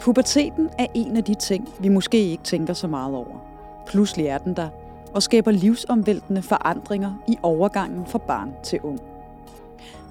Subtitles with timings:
[0.00, 3.44] Puberteten er en af de ting, vi måske ikke tænker så meget over.
[3.86, 4.68] Pludselig er den der,
[5.14, 9.00] og skaber livsomvæltende forandringer i overgangen fra barn til ung.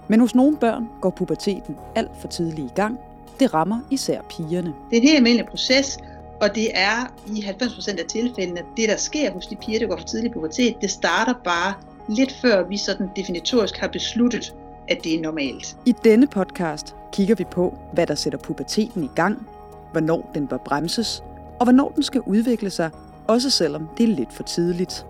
[0.07, 2.99] Men hos nogle børn går puberteten alt for tidligt i gang.
[3.39, 4.73] Det rammer især pigerne.
[4.89, 5.97] Det er en helt almindelig proces,
[6.41, 9.97] og det er i 90% af tilfældene, det der sker hos de piger, der går
[9.97, 11.73] for tidlig pubertet, det starter bare
[12.09, 14.55] lidt før vi sådan definitorisk har besluttet,
[14.87, 15.77] at det er normalt.
[15.85, 19.47] I denne podcast kigger vi på, hvad der sætter puberteten i gang,
[19.97, 21.23] hvornår den bør bremses,
[21.59, 22.91] og hvornår den skal udvikle sig,
[23.27, 25.05] også selvom det er lidt for tidligt.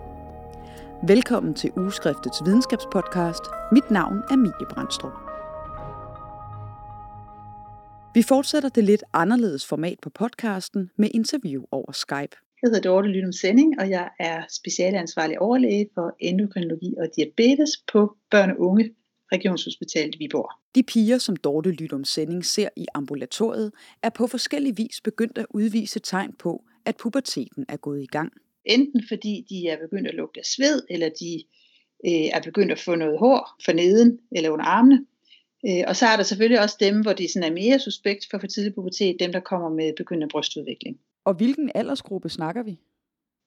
[1.07, 3.41] Velkommen til Ugeskriftets videnskabspodcast.
[3.71, 5.11] Mit navn er Mie Brandstrup.
[8.13, 12.35] Vi fortsætter det lidt anderledes format på podcasten med interview over Skype.
[12.61, 18.15] Jeg hedder Dorte Lynum Sending, og jeg er specialansvarlig overlæge for endokrinologi og diabetes på
[18.35, 18.89] børne- og unge
[19.31, 20.51] Regionshospitalet Viborg.
[20.75, 23.71] De piger, som Dorte Lydum Sending ser i ambulatoriet,
[24.03, 28.31] er på forskellig vis begyndt at udvise tegn på, at puberteten er gået i gang.
[28.65, 31.43] Enten fordi de er begyndt at lugte af sved, eller de
[32.05, 35.05] øh, er begyndt at få noget hår for neden eller under armene.
[35.67, 38.39] Øh, og så er der selvfølgelig også dem, hvor de sådan er mere suspekt for
[38.39, 40.99] for tidlig pubertet, dem der kommer med begyndende brystudvikling.
[41.25, 42.79] Og hvilken aldersgruppe snakker vi?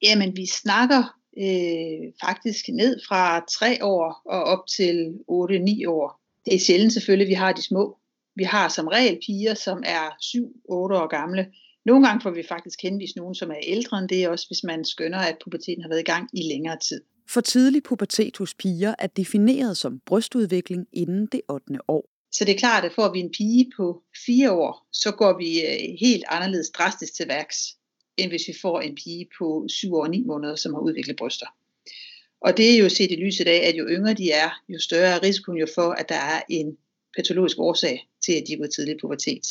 [0.02, 6.20] Jamen, vi snakker øh, faktisk ned fra 3 år og op til 8-9 år.
[6.44, 7.96] Det er sjældent selvfølgelig, vi har de små.
[8.36, 10.40] Vi har som regel piger, som er 7-8
[10.72, 11.46] år gamle.
[11.84, 14.84] Nogle gange får vi faktisk henvist nogen, som er ældre end det, også hvis man
[14.84, 17.00] skønner, at puberteten har været i gang i længere tid.
[17.28, 21.78] For tidlig pubertet hos piger er defineret som brystudvikling inden det 8.
[21.88, 22.04] år.
[22.32, 25.60] Så det er klart, at får vi en pige på 4 år, så går vi
[25.60, 27.56] øh, helt anderledes drastisk til værks
[28.20, 31.16] end hvis vi får en pige på 7 år og 9 måneder, som har udviklet
[31.16, 31.46] bryster.
[32.40, 35.16] Og det er jo set i lyset af, at jo yngre de er, jo større
[35.16, 36.76] er risikoen jo for, at der er en
[37.16, 39.46] patologisk årsag til, at de går tidlig pubertet.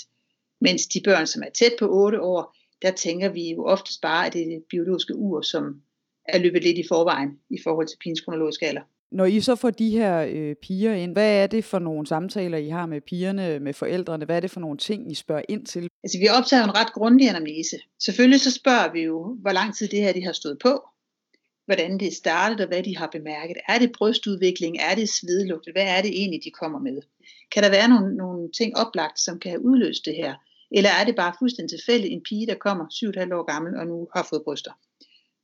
[0.61, 4.27] Mens de børn, som er tæt på 8 år, der tænker vi jo oftest bare,
[4.27, 5.81] at det er det biologiske ur, som
[6.25, 8.81] er løbet lidt i forvejen i forhold til pigens kronologiske alder.
[9.11, 12.57] Når I så får de her øh, piger ind, hvad er det for nogle samtaler,
[12.57, 14.25] I har med pigerne, med forældrene?
[14.25, 15.89] Hvad er det for nogle ting, I spørger ind til?
[16.03, 17.77] Altså, vi optager en ret grundig anamnese.
[17.99, 20.83] Selvfølgelig så spørger vi jo, hvor lang tid det her de har stået på,
[21.65, 23.57] hvordan det er startet, og hvad de har bemærket.
[23.67, 24.77] Er det brystudvikling?
[24.77, 25.69] Er det svedlugt?
[25.71, 27.01] Hvad er det egentlig, de kommer med?
[27.51, 30.33] Kan der være nogle, nogle ting oplagt, som kan have udløst det her?
[30.71, 34.07] Eller er det bare fuldstændig tilfældigt en pige, der kommer 7,5 år gammel og nu
[34.15, 34.71] har fået bryster?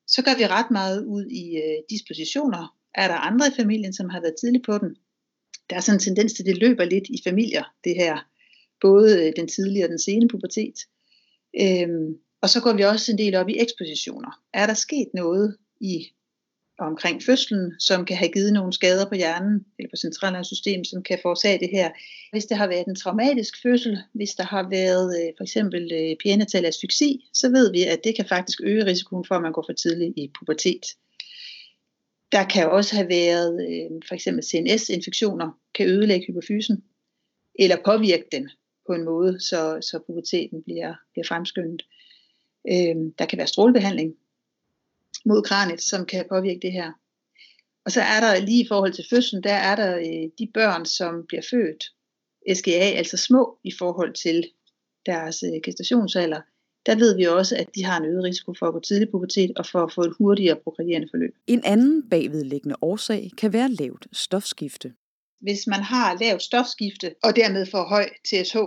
[0.07, 4.09] Så gør vi ret meget ud i øh, dispositioner, er der andre i familien, som
[4.09, 4.95] har været tidligt på den.
[5.69, 8.17] Der er sådan en tendens til, at det løber lidt i familier, det her.
[8.81, 10.77] Både øh, den tidlige og den sene pubertet.
[11.61, 14.31] Øhm, og så går vi også en del op i ekspositioner.
[14.53, 16.07] Er der sket noget i
[16.79, 21.19] omkring fødslen, som kan have givet nogle skader på hjernen eller på centralnervesystemet, som kan
[21.21, 21.91] forårsage det her.
[22.31, 26.67] Hvis det har været en traumatisk fødsel, hvis der har været øh, for eksempel øh,
[26.67, 29.73] asfyksi, så ved vi, at det kan faktisk øge risikoen for, at man går for
[29.73, 30.85] tidligt i pubertet.
[32.35, 36.83] Der kan også have været øh, for eksempel CNS-infektioner, kan ødelægge hypofysen,
[37.59, 38.49] eller påvirke den
[38.87, 41.81] på en måde, så, så puberteten bliver, bliver fremskyndet.
[42.71, 44.15] Øh, der kan være strålebehandling
[45.25, 46.91] mod kraniet, som kan påvirke det her.
[47.85, 50.85] Og så er der lige i forhold til fødslen, der er der øh, de børn,
[50.85, 51.83] som bliver født
[52.57, 54.51] SGA, altså små i forhold til
[55.05, 56.41] deres øh, gestationsalder,
[56.85, 59.51] der ved vi også, at de har en øget risiko for at gå tidlig pubertet
[59.55, 61.35] og for at få et hurtigere progredierende forløb.
[61.47, 64.93] En anden bagvedliggende årsag kan være lavt stofskifte.
[65.41, 68.57] Hvis man har lavt stofskifte og dermed får høj TSH,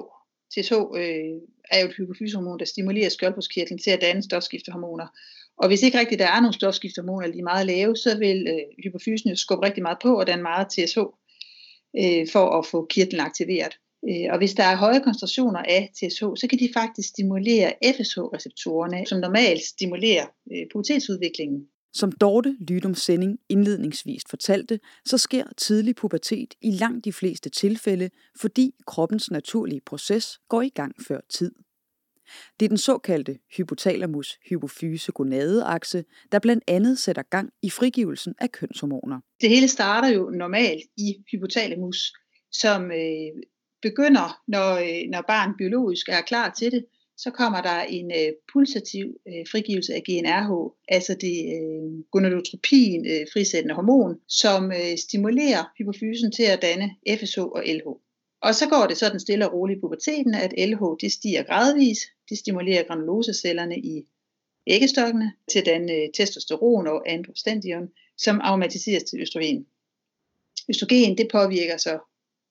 [0.52, 1.36] TSH øh,
[1.70, 5.06] er jo et hypofysehormon, der stimulerer skjoldbruskkirtlen til at danne stofskiftehormoner.
[5.56, 8.84] Og hvis ikke rigtigt der er nogle stofskiftehormoner, de er meget lave, så vil øh,
[8.84, 10.98] hypofysen jo skubbe rigtig meget på, og danne meget TSH
[12.02, 13.78] øh, for at få kirtlen aktiveret.
[14.09, 19.06] Øh, og hvis der er høje koncentrationer af TSH, så kan de faktisk stimulere FSH-receptorerne,
[19.06, 21.60] som normalt stimulerer øh, pubertetsudviklingen.
[21.94, 28.10] Som Dorte Lydum Sending indledningsvis fortalte, så sker tidlig pubertet i langt de fleste tilfælde,
[28.41, 31.53] fordi kroppens naturlige proces går i gang før tid.
[32.60, 38.53] Det er den såkaldte hypotalamus hypofyse gonadeakse, der blandt andet sætter gang i frigivelsen af
[38.53, 39.21] kønshormoner.
[39.41, 42.12] Det hele starter jo normalt i hypotalamus,
[42.53, 43.42] som øh,
[43.83, 46.84] begynder, når, øh, når barn biologisk er klar til det,
[47.16, 50.53] så kommer der en øh, pulsativ øh, frigivelse af GnRH,
[50.89, 56.89] altså det øh, gonadotropin øh, frisættende hormon, som øh, stimulerer hypofysen til at danne
[57.19, 57.89] FSH og LH.
[58.42, 61.98] Og så går det sådan stille og roligt i puberteten, at LH det stiger gradvis.
[62.28, 64.07] Det stimulerer granulosecellerne i
[64.66, 67.89] æggestokkene til at danne øh, testosteron og androstendion,
[68.19, 69.66] som aromatiseres til østrogen.
[70.69, 71.98] Østrogen det påvirker så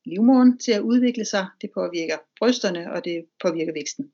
[0.07, 4.05] livmoderen til at udvikle sig, det påvirker brysterne, og det påvirker væksten.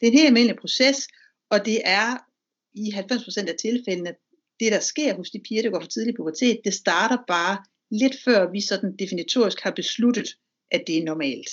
[0.00, 1.08] Det er en helt almindelig proces,
[1.50, 2.08] og det er
[2.74, 4.14] i 90% af tilfældene,
[4.60, 8.16] det der sker hos de piger, der går for tidlig pubertet, det starter bare lidt
[8.24, 10.28] før vi sådan definitorisk har besluttet,
[10.70, 11.50] at det er normalt.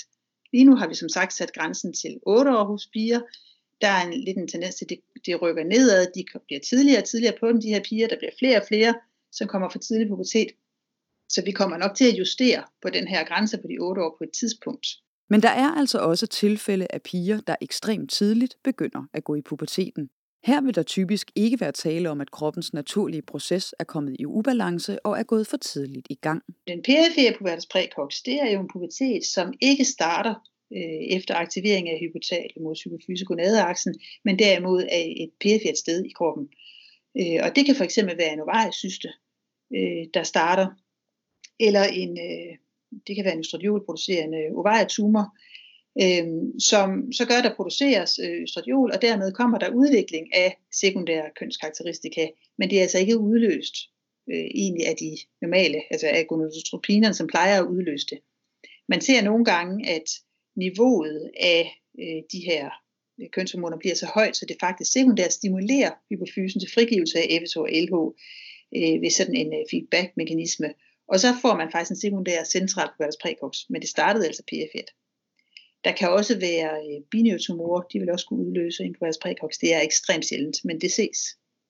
[0.54, 3.22] Lige nu har vi som sagt sat grænsen til 8 år hos piger.
[3.82, 6.08] Der er en, lidt en tendens til, at det, det rykker nedad.
[6.16, 8.08] De bliver tidligere og tidligere på dem, de her piger.
[8.08, 8.94] Der bliver flere og flere,
[9.32, 10.48] som kommer for tidlig pubertet.
[11.30, 14.16] Så vi kommer nok til at justere på den her grænse på de 8 år
[14.18, 14.88] på et tidspunkt.
[15.30, 19.42] Men der er altså også tilfælde af piger, der ekstremt tidligt begynder at gå i
[19.42, 20.10] puberteten.
[20.44, 24.26] Her vil der typisk ikke være tale om, at kroppens naturlige proces er kommet i
[24.26, 26.44] ubalance og er gået for tidligt i gang.
[26.68, 30.36] Den perifere pubertas prækox, det er jo en pubertet, som ikke starter
[30.74, 36.48] øh, efter aktivering af hypotalamus hypofyse gonadeaksen, men derimod er et perifert sted i kroppen.
[37.20, 39.10] Øh, og det kan for eksempel være en ovariesyste,
[39.76, 40.68] øh, der starter,
[41.60, 42.58] eller en, øh,
[43.08, 45.26] det kan være en østradiolproducerende ovarietumor,
[46.04, 46.28] øh,
[46.60, 51.30] som så gør, at der produceres øh, østradiol, og dermed kommer der udvikling af sekundære
[51.40, 52.28] kønskarakteristika,
[52.58, 53.76] men det er altså ikke udløst
[54.32, 58.20] øh, egentlig af de normale, altså af gonadotropinerne, som plejer at udløse det.
[58.90, 60.08] Man ser nogle gange, at
[60.56, 61.64] niveauet af
[62.00, 62.70] øh, de her
[63.22, 67.58] øh, kønshormoner bliver så højt, så det faktisk sekundært stimulerer hypofysen til frigivelse af FSH
[67.58, 67.96] og LH
[68.78, 70.70] øh, ved sådan en øh, feedback-mekanisme.
[71.12, 74.88] Og så får man faktisk en sekundær central pubertas præcox, men det startede altså PF1.
[75.84, 77.02] Der kan også være øh,
[77.94, 79.58] de vil også kunne udløse en pubertas.
[79.58, 81.20] Det er ekstremt sjældent, men det ses.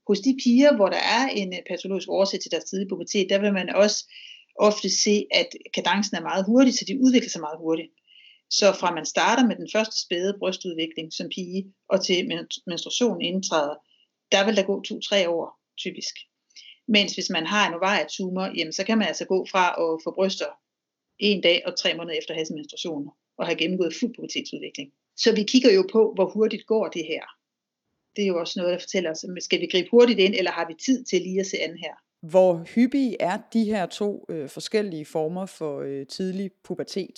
[0.07, 3.39] Hos de piger, hvor der er en øh, patologisk årsag til deres tidlige pubertet, der
[3.39, 3.99] vil man også
[4.55, 7.91] ofte se, at kadencen er meget hurtig, så de udvikler sig meget hurtigt.
[8.49, 12.17] Så fra man starter med den første spæde brystudvikling som pige, og til
[12.67, 13.75] menstruationen indtræder,
[14.31, 16.15] der vil der gå to-tre år typisk.
[16.95, 20.09] Mens hvis man har en ovarietumor, jamen så kan man altså gå fra at få
[20.17, 20.51] bryster
[21.19, 24.89] en dag og tre måneder efter at have sin menstruation og have gennemgået fuld pubertetsudvikling.
[25.17, 27.23] Så vi kigger jo på, hvor hurtigt går det her.
[28.15, 30.67] Det er jo også noget, der fortæller os, skal vi gribe hurtigt ind, eller har
[30.67, 31.95] vi tid til lige at se an her?
[32.21, 37.17] Hvor hyppige er de her to øh, forskellige former for øh, tidlig pubertet?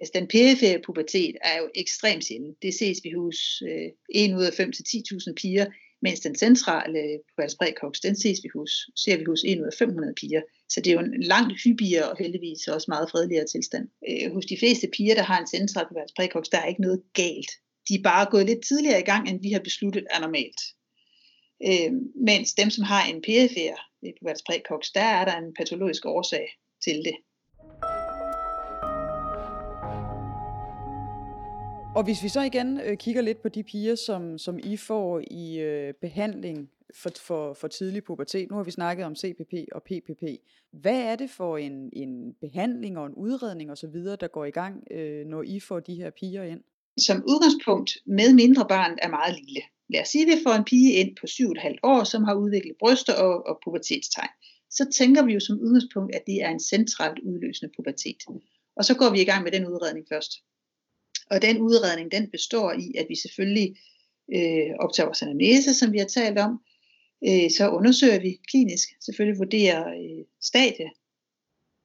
[0.00, 2.62] Altså den perifere pubertet er jo ekstremt sjældent.
[2.62, 5.66] Det ses vi hos øh, 1 ud af 5 til 10.000 piger,
[6.02, 9.76] mens den centrale på præcox, den ses vi hos, ser vi hos 1 ud af
[9.78, 10.42] 500 piger.
[10.68, 13.88] Så det er jo en langt hyppigere og heldigvis også meget fredeligere tilstand.
[14.08, 17.02] Øh, hos de fleste piger, der har en central på præcox, der er ikke noget
[17.14, 17.50] galt.
[17.88, 20.60] De er bare gået lidt tidligere i gang, end vi har besluttet er normalt.
[21.68, 21.92] Øh,
[22.30, 26.46] mens dem, som har en perifer øh, på præcox, der er der en patologisk årsag
[26.84, 27.16] til det.
[31.96, 35.22] Og hvis vi så igen øh, kigger lidt på de piger, som, som I får
[35.30, 38.50] i øh, behandling for, for, for tidlig pubertet.
[38.50, 40.22] Nu har vi snakket om CPP og PPP.
[40.72, 44.84] Hvad er det for en, en behandling og en udredning osv., der går i gang,
[44.90, 46.60] øh, når I får de her piger ind?
[47.06, 49.62] Som udgangspunkt med mindre barn er meget lille.
[49.92, 52.76] Lad os sige, at vi får en pige ind på 7,5 år, som har udviklet
[52.80, 54.34] bryster og, og pubertetstegn.
[54.70, 58.22] Så tænker vi jo som udgangspunkt, at det er en centralt udløsende pubertet.
[58.76, 60.32] Og så går vi i gang med den udredning først.
[61.32, 63.76] Og den udredning, den består i, at vi selvfølgelig
[64.36, 66.52] øh, optager vores anamnese, som vi har talt om.
[67.28, 70.90] Øh, så undersøger vi klinisk, selvfølgelig vurderer øh, stadie,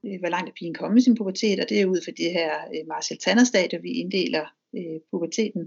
[0.06, 2.32] øh, hvor langt er pigen kommet i sin pubertet, og det er ud fra det
[2.32, 4.46] her øh, Marcel Tanner stadie, vi inddeler
[4.78, 5.64] øh, puberteten,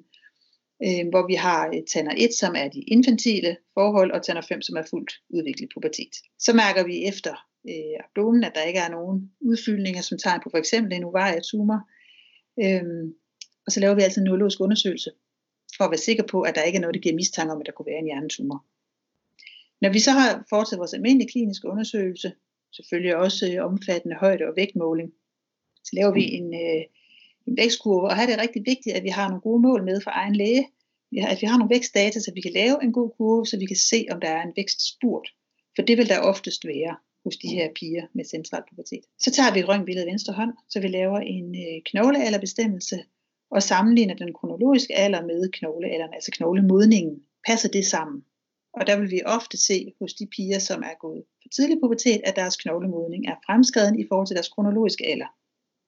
[0.86, 4.62] øh, hvor vi har øh, Tanner 1, som er de infantile forhold, og Tanner 5,
[4.62, 6.14] som er fuldt udviklet pubertet.
[6.38, 7.34] Så mærker vi efter
[7.70, 11.80] øh, abdomen, at der ikke er nogen udfyldninger, som tegn på for eksempel en ovarietumor.
[12.64, 13.12] Øh,
[13.70, 15.10] og så laver vi altid en neurologisk undersøgelse,
[15.76, 17.66] for at være sikker på, at der ikke er noget, der giver mistanke om, at
[17.66, 18.64] der kunne være en hjernetumor.
[19.80, 22.32] Når vi så har foretaget vores almindelige kliniske undersøgelse,
[22.76, 25.12] selvfølgelig også øh, omfattende højde- og vægtmåling,
[25.84, 26.82] så laver vi en, øh,
[27.46, 30.00] en vækstkurve, og her er det rigtig vigtigt, at vi har nogle gode mål med
[30.00, 30.68] for egen læge,
[31.32, 33.76] at vi har nogle vækstdata, så vi kan lave en god kurve, så vi kan
[33.76, 35.28] se, om der er en vækstspurt.
[35.76, 39.04] For det vil der oftest være hos de her piger med central pubertet.
[39.18, 42.96] Så tager vi et røntgenbillede venstre hånd, så vi laver en øh, knoglealderbestemmelse,
[43.50, 47.22] og sammenligner den kronologiske alder med knoglealderen, altså knoglemodningen.
[47.46, 48.24] Passer det sammen?
[48.72, 52.20] Og der vil vi ofte se hos de piger, som er gået for tidlig pubertet,
[52.24, 55.30] at deres knoglemodning er fremskreden i forhold til deres kronologiske alder.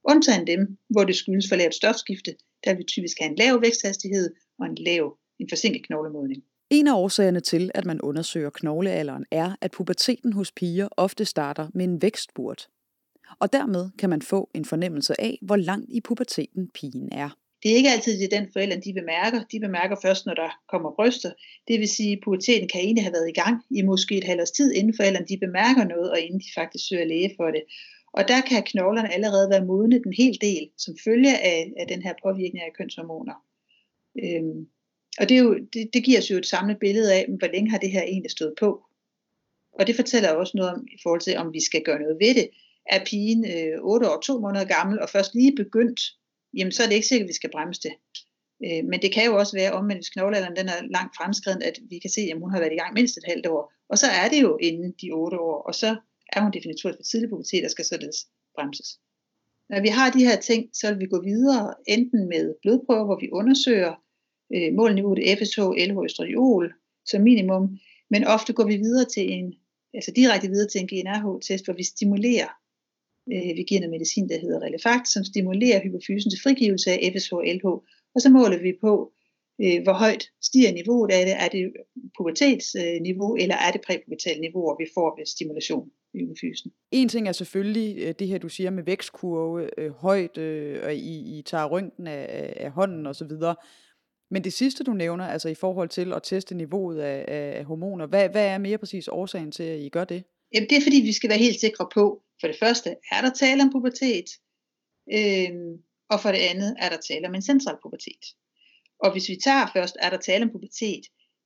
[0.04, 4.34] Undtagen dem, hvor det skyldes for lavt stofskifte, der vil typisk have en lav væksthastighed
[4.58, 6.42] og en lav, en forsinket knoglemodning.
[6.70, 11.68] En af årsagerne til, at man undersøger knoglealderen, er, at puberteten hos piger ofte starter
[11.74, 12.68] med en vækstburt.
[13.40, 17.36] Og dermed kan man få en fornemmelse af, hvor langt i puberteten pigen er.
[17.62, 19.44] Det er ikke altid det, den forældre, de bemærker.
[19.52, 21.32] De bemærker først, når der kommer bryster.
[21.68, 24.40] Det vil sige, at puberteten kan egentlig have været i gang i måske et halvt
[24.40, 27.62] års tid, inden forældrene de bemærker noget, og inden de faktisk søger læge for det.
[28.12, 32.02] Og der kan knoglerne allerede være modne en hel del, som følge af, af den
[32.02, 33.34] her påvirkning af kønshormoner.
[34.24, 34.66] Øhm,
[35.20, 37.70] Og det, er jo, det, det giver os jo et samlet billede af, hvor længe
[37.70, 38.82] har det her egentlig stået på.
[39.72, 42.34] Og det fortæller også noget om, i forhold til, om vi skal gøre noget ved
[42.34, 42.48] det.
[42.86, 46.00] Er pigen øh, 8 år, 2 måneder gammel, og først lige begyndt,
[46.56, 47.94] jamen så er det ikke sikkert, at vi skal bremse det.
[48.64, 51.78] Øh, men det kan jo også være, omvendt, hvis knoglealderen den er langt fremskreden, at
[51.90, 53.72] vi kan se, at hun har været i gang mindst et halvt år.
[53.88, 55.96] Og så er det jo inden de 8 år, og så
[56.32, 58.18] er hun definitivt for tidlig pubertet, der skal således
[58.56, 58.90] bremses.
[59.70, 63.18] Når vi har de her ting, så vil vi gå videre enten med blodprøver, hvor
[63.20, 63.94] vi undersøger
[64.54, 66.72] øh, målniveauet FSH, LH, østradiol
[67.06, 67.78] som minimum,
[68.10, 69.54] men ofte går vi videre til en,
[69.94, 72.50] altså direkte videre til en GNRH-test, hvor vi stimulerer,
[73.32, 77.32] øh, vi giver noget medicin, der hedder Relefakt, som stimulerer hypofysen til frigivelse af FSH
[77.34, 77.66] og LH,
[78.14, 79.12] og så måler vi på,
[79.64, 81.34] øh, hvor højt stiger niveauet af det.
[81.44, 81.72] Er det
[82.16, 86.72] pubertetsniveau, øh, eller er det præpubertale niveau, hvor vi får ved stimulation hypofysen?
[86.90, 90.94] En ting er selvfølgelig øh, det her, du siger med vækstkurve, øh, højt, øh, og
[90.94, 93.32] I, I tager røntgen af, af hånden osv.,
[94.30, 98.06] men det sidste, du nævner, altså i forhold til at teste niveauet af, af hormoner,
[98.06, 100.24] hvad, hvad er mere præcis årsagen til, at I gør det?
[100.54, 103.30] Jamen, det er fordi, vi skal være helt sikre på, for det første, er der
[103.30, 104.28] tale om pubertet?
[105.12, 105.50] Øh,
[106.10, 108.24] og for det andet, er der tale om en central pubertet.
[109.04, 111.04] Og hvis vi tager først, er der tale om pubertet,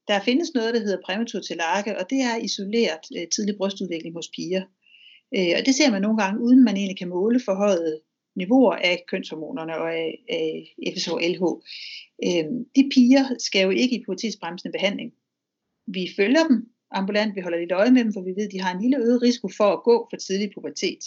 [0.09, 4.29] der findes noget, der hedder præmatur telarke, og det er isoleret øh, tidlig brystudvikling hos
[4.37, 4.65] piger.
[5.37, 8.01] Øh, og det ser man nogle gange, uden man egentlig kan måle forhøjet
[8.37, 11.45] niveauer af kønshormonerne og af, af FSH-LH.
[12.27, 12.47] Øh,
[12.77, 15.13] de piger skal jo ikke i pubertetsbremsende behandling.
[15.87, 18.61] Vi følger dem ambulant, vi holder lidt øje med dem, for vi ved, at de
[18.61, 21.03] har en lille øget risiko for at gå for tidlig pubertet.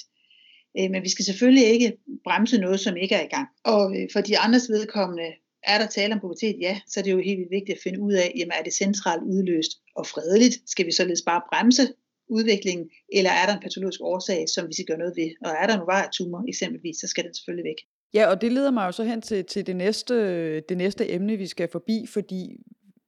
[0.79, 3.47] Øh, men vi skal selvfølgelig ikke bremse noget, som ikke er i gang.
[3.63, 5.27] Og øh, for de andres vedkommende,
[5.63, 6.55] er der tale om pubertet?
[6.61, 8.73] Ja, så er det jo helt vildt vigtigt at finde ud af, jamen er det
[8.73, 10.55] centralt udløst og fredeligt?
[10.65, 11.83] Skal vi således bare bremse
[12.29, 15.29] udviklingen, eller er der en patologisk årsag, som vi skal gøre noget ved?
[15.45, 17.79] Og er der en tumor eksempelvis, så skal den selvfølgelig væk.
[18.13, 20.15] Ja, og det leder mig jo så hen til, til det, næste,
[20.59, 22.55] det næste emne, vi skal forbi, fordi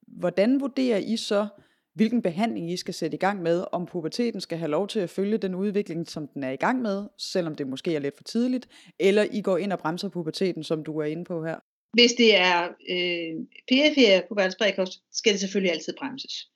[0.07, 1.47] hvordan vurderer I så,
[1.93, 5.09] hvilken behandling I skal sætte i gang med, om puberteten skal have lov til at
[5.09, 8.23] følge den udvikling, som den er i gang med, selvom det måske er lidt for
[8.23, 8.67] tidligt,
[8.99, 11.55] eller I går ind og bremser puberteten, som du er inde på her?
[11.93, 13.33] Hvis det er øh,
[13.67, 16.47] PFR på verdensbredkost, skal det selvfølgelig altid bremses.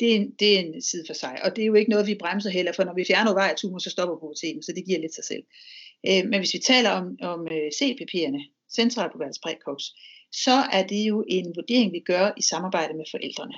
[0.00, 2.06] Det er, en, det er en side for sig, og det er jo ikke noget,
[2.06, 5.14] vi bremser heller, for når vi fjerner vejretumor, så stopper puberteten, så det giver lidt
[5.14, 5.42] sig selv.
[6.08, 8.40] Øh, men hvis vi taler om, om øh, CPP'erne,
[8.78, 9.78] central på
[10.32, 13.54] så er det jo en vurdering, vi gør i samarbejde med forældrene.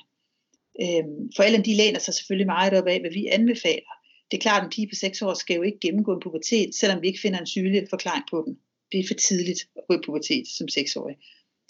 [0.82, 3.92] Øhm, forældrene de læner sig selvfølgelig meget op af, hvad vi anbefaler.
[4.30, 6.75] Det er klart, at en pige på 6 år skal jo ikke gennemgå en pubertet,
[6.75, 8.58] selvom vi ikke finder en sygelig forklaring på den.
[8.92, 11.16] Det er for tidligt at gå i pubertet som 6-årig.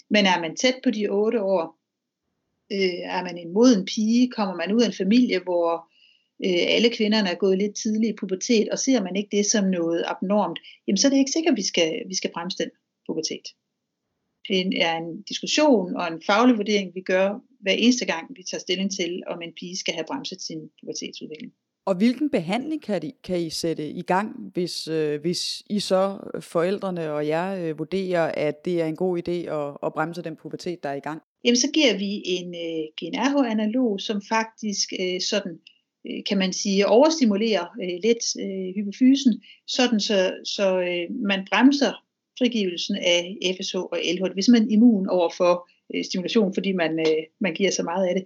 [0.09, 1.79] Men er man tæt på de 8 år,
[2.71, 5.69] øh, er man en moden pige, kommer man ud af en familie, hvor
[6.45, 9.65] øh, alle kvinderne er gået lidt tidligt i pubertet, og ser man ikke det som
[9.65, 12.71] noget abnormt, jamen så er det ikke sikkert, at vi skal, vi skal bremse den
[13.07, 13.47] pubertet.
[14.47, 18.61] Det er en diskussion og en faglig vurdering, vi gør hver eneste gang, vi tager
[18.61, 21.53] stilling til, om en pige skal have bremset sin pubertetsudvikling.
[21.85, 26.17] Og hvilken behandling kan, I, kan I sætte i gang, hvis, øh, hvis I så,
[26.39, 30.35] forældrene og jer, øh, vurderer, at det er en god idé at, at bremse den
[30.35, 31.21] pubertet, der er i gang?
[31.43, 35.59] Jamen, så giver vi en øh, GnRH-analog, som faktisk øh, sådan,
[36.07, 41.93] øh, kan man sige, overstimulerer øh, lidt øh, hypofysen, sådan så, så øh, man bremser
[42.39, 44.33] frigivelsen af FSH og LH.
[44.33, 48.07] Hvis man er immun over for øh, stimulation, fordi man, øh, man giver så meget
[48.07, 48.25] af det.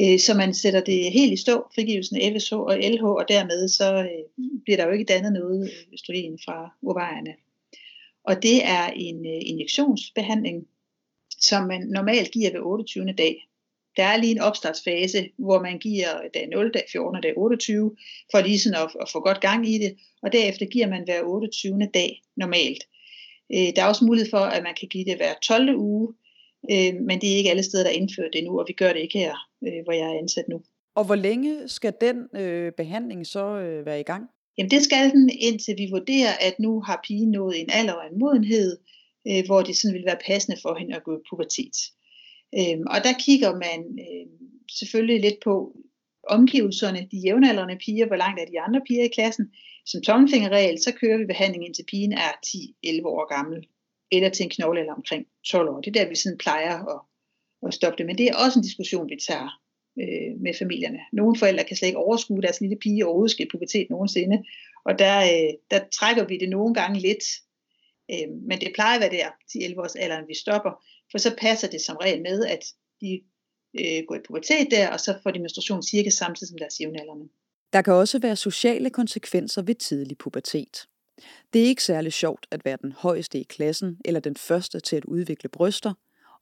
[0.00, 3.68] Øh, så man sætter det helt i stå, frigivelsen af FSH og LH, og dermed
[3.68, 7.34] så øh, bliver der jo ikke dannet noget øh, østrogen fra ovarierne.
[8.24, 10.66] Og det er en øh, injektionsbehandling,
[11.40, 13.12] som man normalt giver ved 28.
[13.12, 13.48] dag.
[13.96, 17.96] Der er lige en opstartsfase, hvor man giver dag 0, dag 14 og dag 28,
[18.30, 21.22] for lige sådan at, at få godt gang i det, og derefter giver man hver
[21.22, 21.88] 28.
[21.94, 22.84] dag normalt.
[23.54, 25.76] Øh, der er også mulighed for, at man kan give det hver 12.
[25.76, 26.14] uge,
[26.72, 28.92] øh, men det er ikke alle steder, der er indført det nu, og vi gør
[28.92, 29.34] det ikke her,
[29.66, 30.62] øh, hvor jeg er ansat nu.
[30.94, 34.24] Og hvor længe skal den øh, behandling så øh, være i gang?
[34.58, 38.06] Jamen det skal den, indtil vi vurderer, at nu har pigen nået en alder og
[38.12, 38.76] en modenhed,
[39.28, 41.76] øh, hvor det sådan vil være passende for hende at gå i pubertet.
[42.58, 44.26] Øh, og der kigger man øh,
[44.78, 45.76] selvfølgelig lidt på
[46.28, 49.46] omgivelserne, de jævnaldrende piger, hvor langt er de andre piger i klassen.
[49.86, 53.66] Som tommelfingerregel, så kører vi behandling indtil pigen er 10-11 år gammel
[54.12, 55.80] eller til en knogle eller omkring 12 år.
[55.80, 57.00] Det er der, vi sådan plejer at,
[57.66, 58.06] at stoppe det.
[58.06, 59.48] Men det er også en diskussion, vi tager
[60.00, 60.98] øh, med familierne.
[61.12, 64.44] Nogle forældre kan slet ikke overskue deres lille pige overhovedet skal i pubertet nogensinde.
[64.84, 67.24] Og der, øh, der trækker vi det nogle gange lidt.
[68.10, 70.72] Øh, men det plejer at være der, til 11 års alderen, vi stopper.
[71.10, 72.64] For så passer det som regel med, at
[73.00, 73.20] de
[73.80, 77.28] øh, går i pubertet der, og så får de menstruation cirka samtidig som deres jævnaldrende.
[77.72, 80.88] Der kan også være sociale konsekvenser ved tidlig pubertet.
[81.52, 84.96] Det er ikke særlig sjovt at være den højeste i klassen eller den første til
[84.96, 85.92] at udvikle bryster,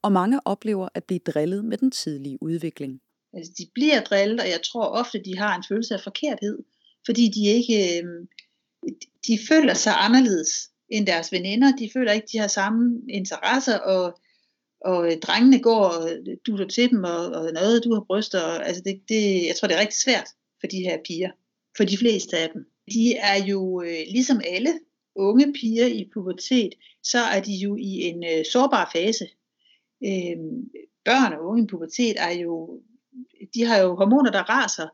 [0.03, 3.01] og mange oplever at blive drillet med den tidlige udvikling.
[3.33, 6.59] Altså, de bliver drillet, og jeg tror ofte, de har en følelse af forkerthed,
[7.07, 8.29] fordi de ikke, øhm,
[9.27, 10.51] de føler sig anderledes
[10.89, 11.77] end deres veninder.
[11.77, 14.19] De føler ikke, de har samme interesser, og,
[14.81, 18.41] og øh, drengene går og øh, dutter til dem, og, og noget, du har bryster.
[18.41, 20.29] Og, altså det, det, jeg tror, det er rigtig svært
[20.61, 21.31] for de her piger,
[21.77, 22.67] for de fleste af dem.
[22.93, 24.81] De er jo, øh, ligesom alle
[25.15, 29.29] unge piger i pubertet, så er de jo i en øh, sårbar fase.
[30.05, 30.37] Øh,
[31.05, 32.81] børn og unge i pubertet er jo,
[33.55, 34.89] de har jo hormoner, der raser,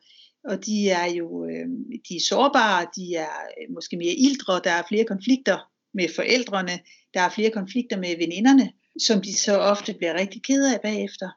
[0.44, 1.68] og de er jo øh,
[2.08, 5.58] de er sårbare, de er øh, måske mere ildre, der er flere konflikter
[5.94, 6.76] med forældrene,
[7.14, 11.28] der er flere konflikter med veninderne, som de så ofte bliver rigtig kede af bagefter.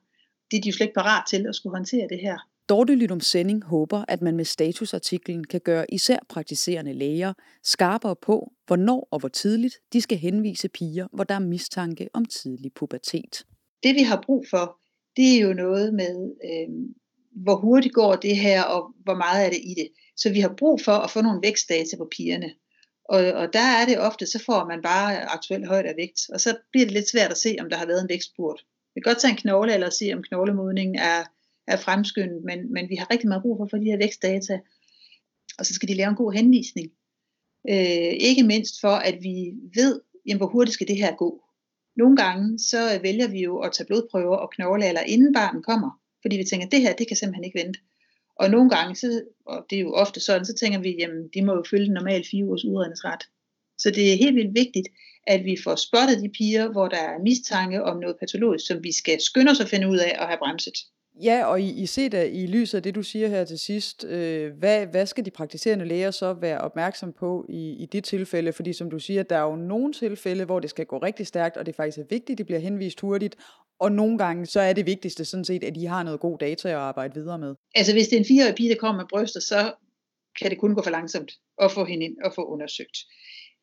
[0.51, 2.38] Det er de jo slet ikke parat til at skulle håndtere det her.
[2.69, 8.51] Dorte Lydum Sending håber, at man med statusartiklen kan gøre især praktiserende læger skarpere på,
[8.67, 13.45] hvornår og hvor tidligt de skal henvise piger, hvor der er mistanke om tidlig pubertet.
[13.84, 14.79] Det vi har brug for,
[15.17, 16.69] det er jo noget med, øh,
[17.43, 19.88] hvor hurtigt går det her, og hvor meget er det i det.
[20.17, 22.53] Så vi har brug for at få nogle vækstdata på pigerne.
[23.10, 26.41] Og, og der er det ofte, så får man bare aktuel højde af vægt, og
[26.41, 28.65] så bliver det lidt svært at se, om der har været en vækstspurt.
[28.95, 31.24] Vi kan godt tage en knogle, eller se, om knoglemodningen er,
[31.67, 34.60] er fremskyndet, men, men vi har rigtig meget brug for at få de her vækstdata.
[35.60, 36.91] Og så skal de lave en god henvisning.
[37.69, 41.41] Øh, ikke mindst for, at vi ved, jamen, hvor hurtigt skal det her gå.
[41.98, 46.01] Nogle gange, så vælger vi jo at tage blodprøver og knoglealder, inden barnet kommer.
[46.22, 47.79] Fordi vi tænker, at det her, det kan simpelthen ikke vente.
[48.39, 51.41] Og nogle gange, så, og det er jo ofte sådan, så tænker vi, jamen de
[51.41, 53.24] må jo følge den normale fire ugers udredningsret.
[53.77, 54.88] Så det er helt vildt vigtigt,
[55.27, 58.91] at vi får spottet de piger, hvor der er mistanke om noget patologisk, som vi
[58.91, 60.77] skal skynde os at finde ud af og have bremset.
[61.24, 64.05] Ja, og I, I ser da i lyset af det, du siger her til sidst,
[64.05, 68.53] øh, hvad, hvad skal de praktiserende læger så være opmærksom på i, i det tilfælde?
[68.53, 71.57] Fordi som du siger, der er jo nogle tilfælde, hvor det skal gå rigtig stærkt,
[71.57, 73.36] og det faktisk er vigtigt, at det bliver henvist hurtigt,
[73.79, 76.69] og nogle gange, så er det vigtigste sådan set, at de har noget god data
[76.69, 77.55] at arbejde videre med.
[77.75, 79.74] Altså hvis det er en fireårig pige, der kommer med bryster, så
[80.40, 82.98] kan det kun gå for langsomt at få hende ind og få undersøgt.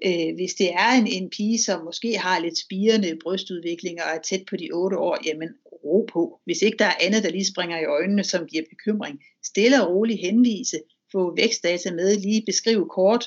[0.07, 4.21] Øh, hvis det er en, en pige, som måske har lidt spirende brystudvikling og er
[4.21, 5.49] tæt på de 8 år, jamen
[5.85, 6.41] ro på.
[6.45, 9.95] Hvis ikke der er andet, der lige springer i øjnene, som giver bekymring, stille og
[9.95, 10.79] roligt henvise,
[11.13, 13.25] få vækstdata med, lige beskrive kort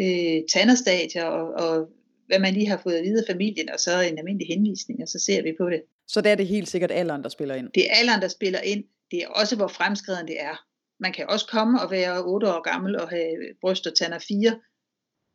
[0.00, 1.88] øh, tanderstadier og, og
[2.26, 5.08] hvad man lige har fået at vide af familien, og så en almindelig henvisning, og
[5.08, 5.82] så ser vi på det.
[6.08, 7.68] Så der er det helt sikkert alderen, der spiller ind?
[7.74, 8.84] Det er alderen, der spiller ind.
[9.10, 10.56] Det er også, hvor fremskreden det er.
[11.00, 14.60] Man kan også komme og være 8 år gammel og have bryst og tænder 4.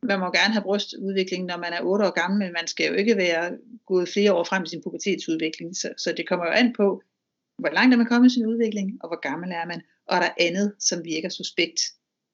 [0.03, 2.93] Man må gerne have brystudvikling, når man er 8 år gammel, men man skal jo
[2.93, 5.75] ikke være gået flere år frem i sin pubertetsudvikling.
[5.75, 7.01] Så, så det kommer jo an på,
[7.57, 10.21] hvor langt er man kommet i sin udvikling, og hvor gammel er man, og er
[10.21, 11.79] der andet, som virker suspekt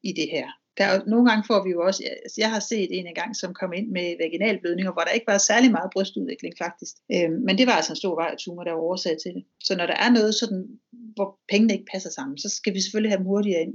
[0.03, 0.47] i det her
[0.77, 3.53] der er, nogle gange får vi jo også, altså jeg har set en gang, som
[3.53, 6.93] kom ind med vaginalblødninger, hvor der ikke var særlig meget brystudvikling faktisk.
[7.13, 9.43] Øhm, men det var altså en stor vej tumor, der var årsag til det.
[9.63, 10.63] Så når der er noget sådan,
[11.15, 13.73] hvor pengene ikke passer sammen, så skal vi selvfølgelig have dem hurtigere ind.